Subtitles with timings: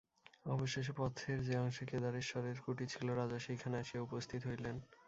[0.45, 4.75] অবশেষে পথের যে অংশে কেদারেশ্বরের কুটির ছিল, রাজা সেইখানে আসিয়া উপস্থিত হইলেন।